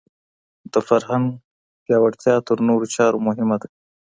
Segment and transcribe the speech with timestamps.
[0.71, 1.25] د فرهنګ
[1.83, 3.67] پياوړتيا تر نورو چارو مهمه ده.